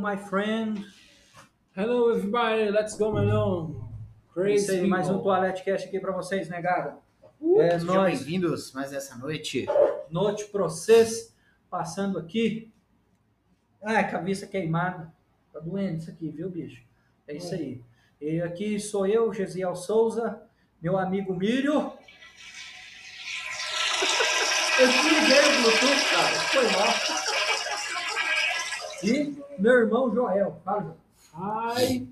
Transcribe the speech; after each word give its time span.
my 0.00 0.16
friend. 0.16 0.84
Hello 1.76 2.10
everybody, 2.10 2.70
let's 2.70 2.96
go 2.96 3.12
Melhão. 3.12 3.88
Crazy 4.32 4.54
Esse 4.64 4.70
aí, 4.72 4.86
mais 4.86 5.08
um. 5.08 5.18
Toalete 5.20 5.62
Cast 5.62 5.88
aqui 5.88 6.00
pra 6.00 6.12
vocês, 6.12 6.48
né, 6.48 6.62
cara? 6.62 6.98
Uh, 7.40 7.60
é 7.60 7.78
Sejam 7.78 7.94
nóis. 7.94 8.18
bem-vindos 8.20 8.72
mais 8.72 8.92
essa 8.92 9.16
noite. 9.16 9.66
Noite 10.10 10.46
pra 10.46 10.62
vocês. 10.62 11.34
Passando 11.68 12.18
aqui. 12.18 12.72
Ai, 13.82 14.10
cabeça 14.10 14.46
queimada. 14.46 15.12
Tá 15.52 15.60
doendo 15.60 15.98
isso 15.98 16.10
aqui, 16.10 16.30
viu, 16.30 16.48
bicho? 16.48 16.82
É 17.28 17.36
isso 17.36 17.54
aí. 17.54 17.82
E 18.20 18.40
aqui 18.40 18.78
sou 18.80 19.06
eu, 19.06 19.32
Gesiel 19.32 19.74
Souza, 19.76 20.42
meu 20.80 20.98
amigo 20.98 21.34
Mírio. 21.34 21.92
Eu 24.78 24.86
desliguei 24.88 25.40
o 25.40 25.62
Bluetooth, 25.62 26.10
cara. 26.10 26.34
Foi 26.48 26.64
mal. 26.72 27.39
E 29.02 29.42
meu 29.58 29.72
irmão 29.72 30.12
Joel. 30.14 30.60
Fala, 30.64 30.82
Joel. 30.82 30.96
Ai, 31.34 32.06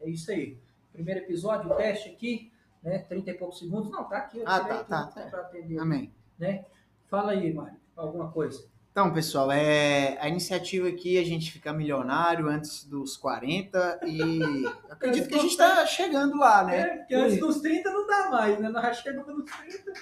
É 0.00 0.08
isso 0.08 0.30
aí. 0.30 0.56
Primeiro 0.92 1.20
episódio, 1.20 1.74
teste 1.76 2.08
aqui, 2.10 2.50
né? 2.82 2.98
30 2.98 3.30
e 3.30 3.34
poucos 3.34 3.58
segundos. 3.58 3.90
Não, 3.90 4.04
tá 4.04 4.18
aqui. 4.18 4.38
eu 4.38 4.44
Ah, 4.46 4.60
tá, 4.60 4.84
tá, 4.84 5.06
tá. 5.06 5.20
Pra 5.22 5.40
atender, 5.40 5.78
Amém. 5.78 6.10
né? 6.38 6.64
Fala 7.08 7.32
aí, 7.32 7.52
Mário, 7.52 7.76
alguma 7.94 8.30
coisa. 8.30 8.64
Então, 8.90 9.12
pessoal, 9.12 9.52
é 9.52 10.16
a 10.18 10.26
iniciativa 10.28 10.88
aqui 10.88 11.18
é 11.18 11.20
a 11.20 11.24
gente 11.24 11.52
ficar 11.52 11.74
milionário 11.74 12.48
antes 12.48 12.84
dos 12.84 13.14
40 13.16 14.00
e 14.06 14.40
acredito 14.88 15.28
que 15.28 15.34
a 15.34 15.38
gente 15.38 15.50
está 15.50 15.84
chegando 15.84 16.38
lá, 16.38 16.64
né? 16.64 16.80
É, 16.80 16.96
porque 16.96 17.14
antes 17.14 17.38
dos 17.38 17.60
30 17.60 17.90
não 17.90 18.06
dá 18.06 18.30
mais, 18.30 18.58
né? 18.58 18.70
Nós 18.70 18.96
chegamos 18.96 19.36
nos 19.36 19.50
30. 19.50 19.92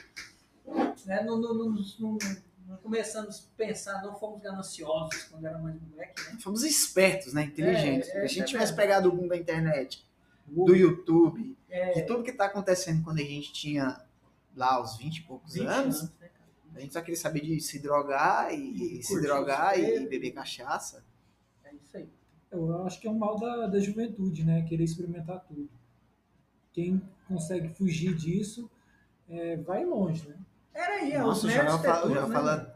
Né? 1.07 1.23
Não, 1.25 1.41
não, 1.41 1.55
não, 1.55 1.71
não- 1.99 2.19
não 2.67 2.77
começamos 2.79 3.41
a 3.53 3.57
pensar, 3.57 4.03
não 4.03 4.15
fomos 4.15 4.41
gananciosos 4.41 5.25
quando 5.25 5.47
era 5.47 5.59
mais 5.59 5.81
moleque, 5.81 6.23
né? 6.23 6.39
Fomos 6.41 6.65
espertos, 6.65 7.33
né? 7.33 7.45
Inteligentes. 7.45 8.09
É, 8.09 8.13
Se 8.13 8.19
é, 8.19 8.23
a 8.23 8.27
gente 8.27 8.43
é 8.43 8.47
tivesse 8.47 8.75
pegado 8.75 9.09
o 9.09 9.13
boom 9.13 9.29
da 9.29 9.37
internet, 9.37 10.07
do 10.47 10.75
YouTube, 10.75 11.57
É, 11.69 11.93
de 11.93 12.07
tudo 12.07 12.23
que 12.23 12.31
está 12.31 12.47
acontecendo 12.47 13.03
quando 13.03 13.19
a 13.19 13.25
gente 13.25 13.53
tinha 13.53 14.01
lá 14.55 14.81
os 14.81 14.97
20 14.97 15.17
e 15.17 15.23
poucos 15.23 15.55
20 15.55 15.67
anos, 15.67 16.01
anos, 16.01 16.13
né, 16.21 16.31
a 16.75 16.81
gente 16.81 16.93
só 16.93 17.01
queria 17.01 17.17
saber 17.17 17.41
de 17.41 17.61
se 17.61 17.79
drogar 17.79 18.53
e, 18.53 18.99
E 18.99 19.03
se 19.03 19.21
drogar 19.21 19.79
e 19.79 20.07
beber 20.07 20.33
cachaça. 20.33 21.05
É 21.65 21.73
isso 21.75 21.97
aí. 21.97 22.09
eu 22.51 22.85
acho 22.85 23.01
que 23.01 23.07
é 23.07 23.11
um 23.11 23.19
mal 23.19 23.39
da, 23.39 23.67
da 23.67 23.79
juventude, 23.79 24.45
né? 24.45 24.63
Querer 24.63 24.85
experimentar 24.85 25.45
tudo. 25.45 25.69
Quem 26.73 27.01
consegue 27.29 27.69
fugir 27.69 28.15
disso 28.15 28.71
é, 29.29 29.57
vai 29.57 29.85
longe, 29.85 30.29
né? 30.29 30.37
Era 30.75 30.95
aí, 30.95 31.17
ó, 31.17 31.21
Nossa, 31.23 31.47
os 31.47 31.53
o 31.53 31.57
Joel 31.57 31.65
nerds 31.65 31.83
fala, 31.87 32.07
o 32.07 32.09
né? 32.29 32.35
fala- 32.35 32.75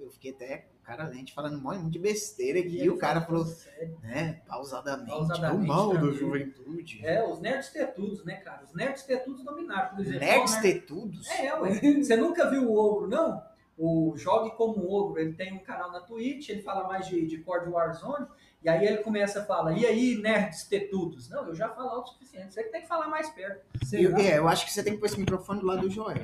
Eu 0.00 0.10
fiquei 0.10 0.30
até, 0.30 0.68
cara, 0.84 1.04
a 1.04 1.12
gente 1.12 1.34
falando 1.34 1.90
de 1.90 1.98
besteira 1.98 2.60
aqui, 2.60 2.78
E 2.82 2.88
o 2.88 2.96
cara 2.96 3.20
falou, 3.20 3.44
sério. 3.44 3.98
né, 4.02 4.40
pausadamente, 4.46 5.10
Pausadamente, 5.10 5.60
é 5.60 5.64
o 5.64 5.66
mal 5.66 6.12
juventude. 6.12 7.04
É, 7.04 7.26
os 7.26 7.40
nerds 7.40 7.70
tetudos, 7.70 8.24
né, 8.24 8.36
cara? 8.36 8.62
Os 8.64 8.72
nerds 8.74 9.02
tetudos 9.02 9.42
dominaram, 9.44 9.90
por 9.90 10.00
exemplo. 10.00 10.20
Nerds 10.20 10.54
né? 10.54 10.62
tetudos? 10.62 11.28
É, 11.30 11.52
ué. 11.54 11.70
Você 12.02 12.16
nunca 12.16 12.48
viu 12.48 12.70
o 12.70 12.76
Ogro, 12.78 13.08
não? 13.08 13.42
O 13.76 14.14
Jogue 14.16 14.56
Como 14.56 14.90
Ogro, 14.90 15.20
ele 15.20 15.34
tem 15.34 15.52
um 15.52 15.58
canal 15.58 15.92
na 15.92 16.00
Twitch, 16.00 16.48
ele 16.48 16.62
fala 16.62 16.86
mais 16.88 17.06
de, 17.06 17.26
de 17.26 17.38
Cord 17.38 17.68
Warzone, 17.68 18.26
e 18.66 18.68
aí 18.68 18.84
ele 18.84 18.96
começa 18.98 19.42
a 19.42 19.44
falar, 19.44 19.78
e 19.78 19.86
aí, 19.86 20.20
nerds 20.20 20.64
tetudos? 20.64 21.28
Não, 21.28 21.46
eu 21.46 21.54
já 21.54 21.68
falo 21.68 22.00
o 22.00 22.04
suficiente, 22.04 22.52
você 22.52 22.64
que 22.64 22.72
tem 22.72 22.80
que 22.80 22.88
falar 22.88 23.06
mais 23.06 23.30
perto. 23.30 23.64
Eu, 23.92 24.16
é, 24.16 24.38
eu 24.38 24.48
acho 24.48 24.66
que 24.66 24.72
você 24.72 24.82
tem 24.82 24.94
que 24.94 24.98
pôr 24.98 25.06
esse 25.06 25.20
microfone 25.20 25.60
do 25.60 25.66
lado 25.66 25.82
do 25.82 25.88
Joel. 25.88 26.16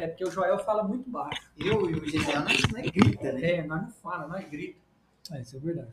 É, 0.00 0.06
porque 0.06 0.24
o 0.24 0.30
Joel 0.30 0.58
fala 0.60 0.84
muito 0.84 1.10
baixo. 1.10 1.42
Eu 1.54 1.90
e 1.90 1.94
o 1.96 2.08
Gisele, 2.08 2.38
nós 2.38 2.62
não 2.72 2.80
é 2.80 2.82
grita, 2.82 3.30
né? 3.30 3.50
É, 3.50 3.62
nós 3.62 3.82
não 3.82 3.90
fala, 3.90 4.26
nós 4.26 4.48
grita. 4.48 4.80
É, 5.30 5.42
isso 5.42 5.54
é 5.54 5.60
verdade. 5.60 5.92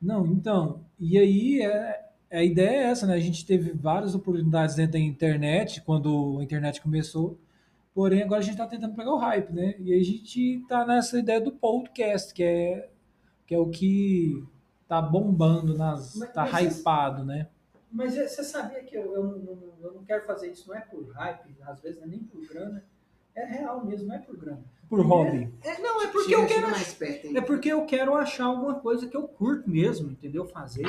Não, 0.00 0.26
então, 0.26 0.84
e 0.98 1.16
aí 1.16 1.62
é, 1.62 2.04
a 2.28 2.42
ideia 2.42 2.80
é 2.80 2.82
essa, 2.86 3.06
né? 3.06 3.14
A 3.14 3.20
gente 3.20 3.46
teve 3.46 3.70
várias 3.70 4.16
oportunidades 4.16 4.74
dentro 4.74 4.94
da 4.94 4.98
internet, 4.98 5.82
quando 5.82 6.38
a 6.40 6.42
internet 6.42 6.80
começou, 6.80 7.38
porém 7.94 8.24
agora 8.24 8.40
a 8.40 8.42
gente 8.42 8.54
está 8.54 8.66
tentando 8.66 8.96
pegar 8.96 9.14
o 9.14 9.18
hype, 9.18 9.52
né? 9.52 9.76
E 9.78 9.92
aí 9.92 10.00
a 10.00 10.04
gente 10.04 10.64
tá 10.68 10.84
nessa 10.84 11.16
ideia 11.16 11.40
do 11.40 11.52
podcast, 11.52 12.34
que 12.34 12.42
é, 12.42 12.88
que 13.46 13.54
é 13.54 13.58
o 13.58 13.70
que 13.70 14.42
tá 14.92 15.00
bombando, 15.00 15.74
nas, 15.74 16.14
Mas- 16.16 16.32
tá 16.34 16.46
mas- 16.52 16.78
hypado, 16.78 17.24
né? 17.24 17.48
Mas 17.90 18.14
é, 18.14 18.28
você 18.28 18.44
sabia 18.44 18.82
que 18.84 18.94
eu, 18.94 19.14
eu, 19.14 19.24
não- 19.24 19.72
eu 19.80 19.92
não 19.94 20.04
quero 20.04 20.22
fazer 20.26 20.50
isso, 20.52 20.68
não 20.68 20.76
é 20.76 20.80
por 20.82 21.10
hype, 21.12 21.56
às 21.62 21.80
vezes 21.80 21.96
não 21.98 22.04
é 22.04 22.10
nem 22.10 22.18
por 22.20 22.46
grana, 22.46 22.84
é 23.34 23.42
real 23.46 23.82
mesmo, 23.86 24.08
não 24.08 24.14
é 24.16 24.18
por 24.18 24.36
grana. 24.36 24.62
Por 24.90 25.00
hobby. 25.06 25.50
É, 25.62 25.78
não, 25.80 26.02
é 26.02 26.08
porque 26.08 26.28
Chega- 26.28 26.42
eu 26.42 26.46
quero 26.46 26.70
mais 26.70 26.92
perto 26.92 27.26
aí. 27.28 27.36
É 27.38 27.40
porque 27.40 27.68
eu 27.72 27.86
quero 27.86 28.14
achar 28.14 28.44
alguma 28.44 28.74
coisa 28.80 29.06
que 29.08 29.16
eu 29.16 29.26
curto 29.26 29.70
mesmo, 29.70 30.10
entendeu? 30.10 30.44
Fazer 30.46 30.82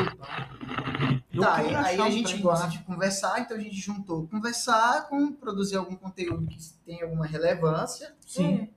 e 1.31 1.39
Tá, 1.39 1.63
quero 1.63 1.77
aí, 1.77 1.97
a 1.97 2.05
um 2.05 2.11
gente 2.11 2.37
gosta 2.41 2.67
de 2.67 2.79
conversar, 2.83 3.39
então 3.39 3.55
a 3.55 3.59
gente 3.61 3.77
juntou 3.77 4.27
conversar 4.27 5.07
com 5.07 5.31
produzir 5.31 5.77
algum 5.77 5.95
conteúdo 5.95 6.45
que 6.47 6.57
tem 6.85 7.01
alguma 7.01 7.25
relevância 7.25 8.13
Sim, 8.19 8.67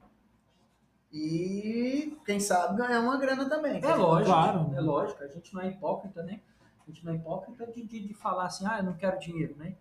e, 1.12 2.15
quem 2.26 2.40
sabe, 2.40 2.76
ganhar 2.76 3.00
uma 3.00 3.16
grana 3.16 3.48
também. 3.48 3.82
é 3.82 3.94
lógico. 3.94 4.30
Claro. 4.30 4.74
É 4.74 4.80
lógico, 4.80 5.22
a 5.22 5.28
gente 5.28 5.54
não 5.54 5.62
é 5.62 5.68
hipócrita, 5.68 6.22
né? 6.22 6.40
A 6.86 6.90
gente 6.90 7.04
não 7.04 7.12
é 7.12 7.16
hipócrita 7.16 7.66
de, 7.66 7.84
de, 7.84 8.00
de 8.06 8.14
falar 8.14 8.46
assim, 8.46 8.66
ah, 8.66 8.78
eu 8.78 8.84
não 8.84 8.94
quero 8.94 9.18
dinheiro, 9.18 9.56
né? 9.56 9.76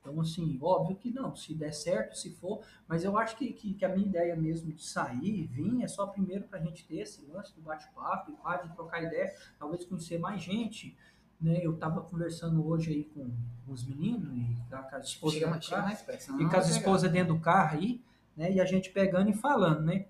Então, 0.00 0.20
assim, 0.20 0.58
óbvio 0.62 0.96
que 0.96 1.10
não, 1.10 1.34
se 1.34 1.54
der 1.54 1.72
certo, 1.72 2.16
se 2.16 2.30
for, 2.30 2.62
mas 2.86 3.04
eu 3.04 3.18
acho 3.18 3.36
que, 3.36 3.52
que, 3.52 3.74
que 3.74 3.84
a 3.84 3.88
minha 3.88 4.06
ideia 4.06 4.36
mesmo 4.36 4.72
de 4.72 4.82
sair 4.82 5.40
e 5.40 5.44
vir 5.44 5.82
é 5.82 5.88
só 5.88 6.06
primeiro 6.06 6.44
pra 6.44 6.58
gente 6.58 6.86
ter 6.86 7.00
esse 7.00 7.24
lance 7.26 7.54
do 7.54 7.60
bate-papo 7.60 8.30
e 8.32 8.68
de 8.68 8.74
trocar 8.74 9.02
ideia, 9.02 9.34
talvez 9.58 9.84
conhecer 9.84 10.18
mais 10.18 10.40
gente, 10.40 10.96
né? 11.40 11.58
Eu 11.62 11.76
tava 11.76 12.00
conversando 12.00 12.66
hoje 12.66 12.92
aí 12.92 13.04
com 13.04 13.30
os 13.70 13.86
meninos 13.86 14.32
e 14.34 14.56
com 14.70 14.76
a 14.76 14.82
com 14.82 14.96
a 14.96 14.98
esposa 15.00 15.34
Chega 15.34 15.46
do 15.46 15.50
mais, 15.50 15.64
chega 15.64 15.76
cara, 15.76 15.88
mais 15.88 16.02
perto. 16.02 16.20
senão 16.20 16.40
e 16.40 16.48
com 16.48 16.56
as 16.56 16.70
esposas 16.70 17.12
dentro 17.12 17.34
do 17.34 17.40
carro 17.40 17.78
aí, 17.78 18.00
né? 18.36 18.52
E 18.52 18.60
a 18.60 18.64
gente 18.64 18.90
pegando 18.90 19.28
e 19.30 19.34
falando, 19.34 19.82
né? 19.82 20.06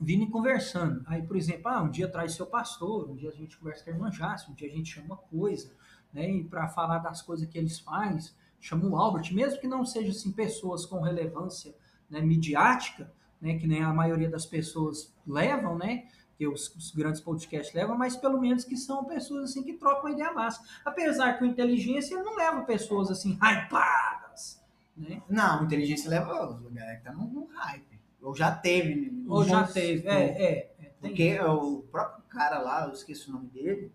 Vindo 0.00 0.24
e 0.24 0.30
conversando. 0.30 1.02
Aí, 1.06 1.22
por 1.22 1.36
exemplo, 1.36 1.68
ah, 1.68 1.82
um 1.82 1.90
dia 1.90 2.08
traz 2.08 2.34
seu 2.34 2.46
pastor, 2.46 3.08
um 3.08 3.14
dia 3.14 3.30
a 3.30 3.32
gente 3.32 3.56
conversa 3.56 3.84
com 3.84 3.90
a 3.90 3.92
irmã 3.94 4.10
Jássio, 4.10 4.50
um 4.50 4.54
dia 4.54 4.68
a 4.68 4.72
gente 4.72 4.92
chama 4.92 5.16
coisa, 5.16 5.72
né? 6.12 6.28
E 6.30 6.44
para 6.44 6.68
falar 6.68 6.98
das 6.98 7.22
coisas 7.22 7.48
que 7.48 7.56
eles 7.56 7.78
fazem, 7.78 8.32
chama 8.60 8.86
o 8.86 8.96
Albert, 8.96 9.32
mesmo 9.32 9.60
que 9.60 9.68
não 9.68 9.84
seja 9.84 10.10
assim 10.10 10.32
pessoas 10.32 10.84
com 10.84 11.00
relevância 11.00 11.74
né, 12.10 12.20
midiática, 12.20 13.12
né? 13.40 13.56
Que 13.56 13.66
nem 13.66 13.82
a 13.82 13.92
maioria 13.92 14.28
das 14.28 14.44
pessoas 14.44 15.14
levam, 15.26 15.78
né? 15.78 16.08
Que 16.36 16.48
os, 16.48 16.74
os 16.74 16.90
grandes 16.90 17.20
podcasts 17.20 17.74
levam, 17.74 17.96
mas 17.96 18.16
pelo 18.16 18.40
menos 18.40 18.64
que 18.64 18.76
são 18.76 19.04
pessoas 19.04 19.50
assim 19.50 19.62
que 19.62 19.74
trocam 19.74 20.10
ideia 20.10 20.32
massa. 20.32 20.62
Apesar 20.84 21.38
que 21.38 21.44
o 21.44 21.46
inteligência 21.46 22.20
não 22.22 22.36
leva 22.36 22.62
pessoas 22.62 23.10
assim 23.10 23.38
hypadas, 23.40 24.60
né? 24.96 25.22
Não, 25.28 25.64
inteligência 25.64 26.10
leva 26.10 26.50
os 26.50 26.60
lugares 26.60 26.98
que 26.98 27.04
tá 27.04 27.12
no, 27.12 27.26
no 27.26 27.46
hype. 27.46 27.93
Ou 28.24 28.34
já 28.34 28.50
teve. 28.50 29.10
né? 29.10 29.24
Ou 29.28 29.44
já 29.44 29.64
teve, 29.64 30.08
é, 30.08 30.12
é. 30.14 30.52
é, 30.80 30.84
tem- 30.84 30.90
Porque 31.00 31.40
o 31.40 31.82
próprio 31.92 32.24
cara 32.28 32.58
lá, 32.58 32.86
eu 32.86 32.92
esqueci 32.92 33.28
o 33.28 33.32
nome 33.34 33.48
dele, 33.48 33.92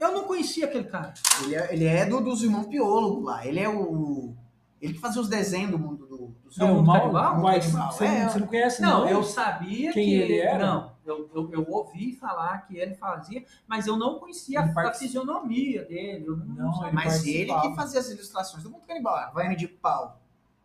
Eu 0.00 0.12
não 0.12 0.24
conhecia 0.24 0.64
aquele 0.64 0.84
cara. 0.84 1.12
ele 1.44 1.54
é, 1.54 1.72
ele 1.74 1.84
é 1.84 2.06
do, 2.06 2.20
dos 2.22 2.42
irmãos 2.42 2.66
Piólogo 2.66 3.20
lá. 3.20 3.46
Ele 3.46 3.60
é 3.60 3.68
o. 3.68 4.34
Ele 4.80 4.94
que 4.94 4.98
fazia 4.98 5.20
os 5.20 5.28
desenhos 5.28 5.70
do 5.72 5.78
mundo 5.78 6.06
do- 6.06 6.34
dos 6.42 6.56
Do 6.56 6.64
É, 6.64 6.70
o 6.70 6.76
mundo 6.76 6.86
mal, 6.86 7.00
canibal? 7.02 7.38
mas 7.42 7.66
você, 7.66 8.04
é, 8.06 8.22
não, 8.22 8.30
você 8.30 8.38
não 8.38 8.46
conhece, 8.46 8.80
Não, 8.80 9.00
não? 9.00 9.08
eu 9.10 9.22
sabia 9.22 9.92
Quem 9.92 10.06
que 10.06 10.14
ele 10.14 10.38
era? 10.38 10.66
Não, 10.66 10.92
eu, 11.04 11.30
eu, 11.34 11.50
eu 11.52 11.66
ouvi 11.68 12.14
falar 12.16 12.66
que 12.66 12.78
ele 12.78 12.94
fazia, 12.94 13.44
mas 13.68 13.86
eu 13.86 13.98
não 13.98 14.18
conhecia 14.18 14.60
Ele 14.60 14.70
a, 14.70 14.72
participa- 14.72 15.04
fisionomia 15.06 15.84
dele. 15.84 16.24
Eu 16.26 16.34
não, 16.38 16.46
Não, 16.46 16.72
sabia. 16.72 16.88
ele 16.88 16.94
Mas 16.96 17.26
ele 17.26 17.52
que 17.60 17.74
fazia 17.76 18.00
as 18.00 18.08
ilustrações 18.08 18.62
do 18.62 18.70
mundo 18.70 18.86
canibal, 18.86 19.14
Havaiana 19.16 19.54
de 19.54 19.68
pau. 19.68 20.18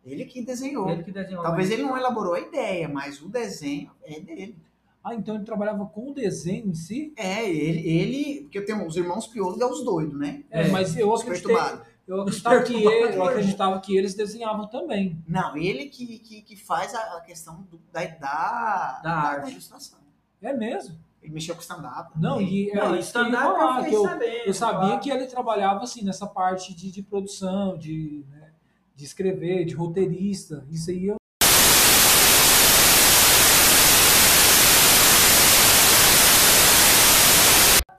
Ele 0.06 0.24
que 0.24 0.40
desenhou. 0.42 0.88
Ele 0.88 1.02
que 1.02 1.10
desenhou. 1.12 1.42
Talvez 1.42 1.70
ele 1.70 1.82
não 1.82 1.96
elaborou 1.98 2.34
a 2.34 2.40
ideia, 2.40 2.88
mas 2.88 3.20
o 3.20 3.28
desenho 3.28 3.90
é 4.04 4.20
dele. 4.20 4.56
Ah, 5.02 5.14
então 5.14 5.34
ele 5.34 5.44
trabalhava 5.44 5.84
com 5.86 6.10
o 6.10 6.14
desenho 6.14 6.68
em 6.68 6.74
si? 6.74 7.12
É, 7.16 7.48
ele, 7.48 7.88
ele 7.88 8.40
porque 8.42 8.60
tem 8.60 8.74
os 8.86 8.96
irmãos 8.96 9.26
Piolo 9.26 9.60
é 9.62 9.66
os 9.66 9.84
doidos, 9.84 10.18
né? 10.18 10.42
É, 10.50 10.68
mas 10.68 10.96
eu 10.96 11.14
acreditei, 11.14 11.54
eu 12.08 12.20
acreditava, 12.22 12.62
que 12.62 12.74
ele, 12.74 13.16
eu 13.16 13.24
acreditava 13.24 13.80
que 13.80 13.96
eles 13.96 14.14
desenhavam 14.14 14.66
também. 14.68 15.22
Não, 15.28 15.56
ele 15.56 15.86
que, 15.86 16.18
que, 16.20 16.42
que 16.42 16.56
faz 16.56 16.94
a 16.94 17.20
questão 17.20 17.62
do- 17.70 17.80
da, 17.92 18.04
da, 18.04 19.00
Da 19.02 19.12
arte. 19.12 19.50
ilustração. 19.52 19.98
É 20.42 20.52
mesmo? 20.52 20.96
Ele 21.22 21.34
mexeu 21.34 21.54
com 21.56 21.60
stand-up. 21.60 22.10
Não, 22.20 22.40
e 22.40 22.70
é 22.70 22.74
Não, 22.76 22.94
isso 22.96 23.10
que 23.12 23.18
eu 23.18 23.22
ia 23.24 23.28
stand-up 23.30 23.58
falar, 23.58 23.88
eu 23.92 24.04
eu, 24.06 24.20
eu 24.46 24.54
sabia 24.54 24.80
claro. 24.88 25.00
que 25.00 25.10
ele 25.10 25.26
trabalhava 25.26 25.82
assim 25.82 26.04
nessa 26.04 26.26
parte 26.26 26.72
de, 26.74 26.90
de 26.90 27.02
produção, 27.02 27.76
de, 27.76 28.24
né, 28.30 28.35
de 28.96 29.04
escrever, 29.04 29.66
de 29.66 29.74
roteirista. 29.74 30.66
Isso 30.70 30.90
aí 30.90 31.06
eu 31.06 31.16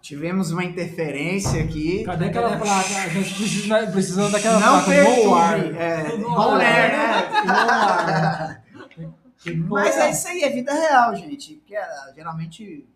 Tivemos 0.01 0.51
uma 0.51 0.63
interferência 0.63 1.61
aqui. 1.63 2.03
Cadê 2.03 2.25
aquela 2.25 2.57
placa? 2.57 2.95
A 2.95 3.09
gente 3.09 3.35
precisa, 3.35 3.87
precisando 3.91 4.31
daquela 4.31 4.59
Não 4.59 4.83
placa 4.83 5.03
no 5.03 5.35
ar. 5.35 5.75
É, 5.75 6.17
bom, 6.17 6.39
ar. 6.39 6.57
né? 6.57 6.87
né? 6.87 7.51
Ar. 7.51 8.63
Mas 9.69 9.97
é 9.97 10.09
isso 10.11 10.27
aí, 10.29 10.43
é 10.43 10.49
vida 10.49 10.73
real, 10.73 11.13
gente. 11.13 11.55
Porque 11.55 11.75
ah, 11.75 12.11
geralmente 12.15 12.87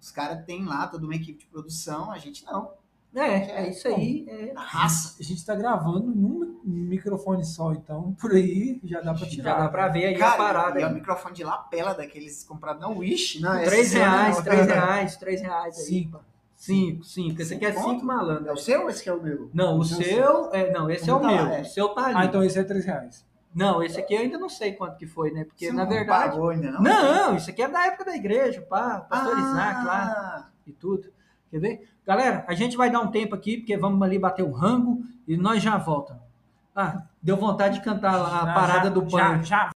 os 0.00 0.10
caras 0.12 0.44
têm 0.44 0.64
lá 0.64 0.86
toda 0.86 1.04
uma 1.04 1.14
equipe 1.14 1.40
de 1.40 1.46
produção, 1.46 2.10
a 2.10 2.18
gente 2.18 2.44
não. 2.44 2.79
É, 3.14 3.62
é 3.64 3.70
isso 3.70 3.88
aí. 3.88 4.24
É, 4.28 4.52
Na 4.52 4.62
raça. 4.62 5.16
A 5.18 5.22
gente 5.22 5.44
tá 5.44 5.54
gravando 5.56 6.06
num 6.14 6.60
microfone 6.64 7.44
só, 7.44 7.72
então 7.72 8.14
por 8.20 8.30
aí 8.32 8.80
já 8.84 9.00
dá 9.00 9.12
pra 9.12 9.26
tirar. 9.26 9.50
já 9.52 9.58
dá 9.58 9.68
pra 9.68 9.88
ver 9.88 10.06
aí 10.06 10.14
a 10.14 10.18
Cara, 10.18 10.36
parada. 10.36 10.80
e 10.80 10.82
é 10.82 10.86
um 10.86 10.94
microfone 10.94 11.34
de 11.34 11.42
lapela 11.42 11.92
daqueles 11.94 12.44
comprados 12.44 12.80
na 12.80 12.88
Wish, 12.88 13.40
né? 13.42 13.64
Três 13.64 13.88
Esse 13.88 13.98
reais, 13.98 14.36
não. 14.36 14.44
três 14.44 14.66
reais, 14.66 15.16
três 15.16 15.40
reais 15.40 15.76
aí. 15.78 15.84
Cinco. 15.84 16.20
Cinco, 16.54 17.02
cinco. 17.04 17.40
Esse 17.42 17.54
aqui 17.54 17.64
é 17.64 17.72
Cinco 17.72 18.04
malandro. 18.04 18.48
É 18.48 18.52
o 18.52 18.56
seu 18.56 18.82
ou 18.82 18.90
esse 18.90 19.02
que 19.02 19.08
é 19.08 19.14
o 19.14 19.22
meu? 19.22 19.50
Não, 19.54 19.78
o 19.78 19.84
seu. 19.84 20.52
É, 20.52 20.70
não, 20.70 20.90
esse 20.90 21.08
é 21.08 21.14
o 21.14 21.18
Tá 21.18 21.26
lá, 21.30 21.44
meu. 21.44 21.54
é. 21.54 21.60
O 21.62 21.64
seu 21.64 21.88
tá 21.88 22.04
ali. 22.06 22.14
Ah, 22.16 22.24
então 22.26 22.44
esse 22.44 22.58
é 22.58 22.62
três 22.64 22.84
reais. 22.84 23.24
Não, 23.52 23.82
esse 23.82 23.98
aqui 23.98 24.14
eu 24.14 24.20
ainda 24.20 24.38
não 24.38 24.48
sei 24.48 24.74
quanto 24.74 24.96
que 24.96 25.06
foi, 25.06 25.32
né? 25.32 25.44
Porque 25.44 25.66
Você 25.66 25.72
na 25.72 25.82
não 25.84 25.90
verdade. 25.90 26.30
pagou 26.30 26.50
ainda, 26.50 26.70
não? 26.70 26.82
Não, 26.82 27.34
isso 27.36 27.50
aqui 27.50 27.62
é 27.62 27.68
da 27.68 27.86
época 27.86 28.04
da 28.04 28.14
igreja, 28.14 28.60
pá, 28.62 29.00
pastor 29.00 29.36
Isaac 29.38 29.84
lá 29.86 30.14
Ah, 30.16 30.48
e 30.66 30.70
tudo. 30.72 31.10
Quer 31.50 31.58
ver? 31.58 31.88
Galera, 32.06 32.44
a 32.48 32.54
gente 32.54 32.76
vai 32.76 32.90
dar 32.90 33.00
um 33.00 33.08
tempo 33.08 33.34
aqui, 33.34 33.58
porque 33.58 33.76
vamos 33.76 34.00
ali 34.02 34.18
bater 34.18 34.44
um 34.44 34.52
rango 34.52 35.02
e 35.26 35.36
nós 35.36 35.62
já 35.62 35.76
voltamos. 35.76 36.22
Ah, 36.74 37.02
deu 37.22 37.36
vontade 37.36 37.78
de 37.78 37.84
cantar 37.84 38.14
a 38.14 38.46
Já- 38.46 38.54
parada 38.54 38.84
já- 38.84 38.88
do 38.90 39.08
já- 39.08 39.18
pano. 39.30 39.42
Já, 39.44 39.70